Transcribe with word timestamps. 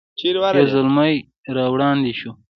یو 0.57 0.65
زلمی 0.73 1.15
را 1.55 1.65
وړاندې 1.73 2.11
شو. 2.19 2.31